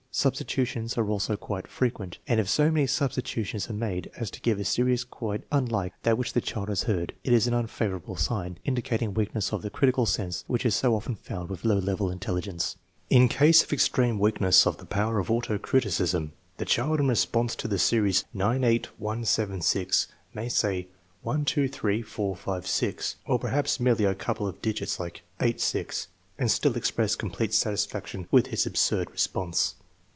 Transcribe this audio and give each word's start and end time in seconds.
Substitutions 0.13 0.97
are 0.97 1.09
also 1.09 1.37
quite 1.37 1.67
frequent, 1.69 2.17
and 2.27 2.37
if 2.37 2.49
so 2.49 2.69
many 2.69 2.85
substitutions 2.85 3.69
are 3.69 3.73
made 3.73 4.11
as 4.17 4.29
to 4.31 4.41
give 4.41 4.59
a 4.59 4.65
series 4.65 5.05
quite 5.05 5.41
unlike 5.53 5.93
that 6.03 6.17
which 6.17 6.33
the 6.33 6.41
child 6.41 6.67
has 6.67 6.83
heard, 6.83 7.13
it 7.23 7.31
is 7.31 7.47
an 7.47 7.53
unfavorable 7.53 8.17
sign, 8.17 8.57
indicating 8.65 9.13
weakness 9.13 9.53
of 9.53 9.61
the 9.61 9.69
critical 9.69 10.05
sense 10.05 10.43
which 10.47 10.65
is 10.65 10.75
so 10.75 10.93
often 10.95 11.15
found 11.15 11.47
with 11.49 11.63
low 11.63 11.77
level 11.77 12.11
intelligence. 12.11 12.75
In 13.09 13.29
case 13.29 13.63
of 13.63 13.71
extreme 13.71 14.19
weakness 14.19 14.67
of 14.67 14.79
the 14.79 14.85
power 14.85 15.17
of 15.17 15.31
auto 15.31 15.57
criticism, 15.57 16.33
the 16.57 16.65
child 16.65 16.99
in 16.99 17.07
response 17.07 17.55
to 17.55 17.69
the 17.69 17.79
series 17.79 18.25
9 18.33 18.65
8 18.65 18.87
1 18.99 19.23
7 19.23 19.61
6, 19.61 20.07
may 20.33 20.49
say 20.49 20.87
1 21.21 21.45
2 21.45 21.69
3 21.69 22.01
4 22.01 22.35
5 22.35 22.67
6, 22.67 23.15
or 23.27 23.39
perhaps 23.39 23.79
merely 23.79 24.03
a 24.03 24.13
couple 24.13 24.45
of 24.45 24.61
digits 24.61 24.99
like 24.99 25.21
8 25.39 25.61
6, 25.61 26.09
and 26.37 26.51
still 26.51 26.75
express 26.75 27.15
complete 27.15 27.53
satisfaction 27.53 28.27
with 28.29 28.47
his 28.47 28.65
absurd 28.65 29.09
re 29.09 29.15
sponse. 29.17 29.75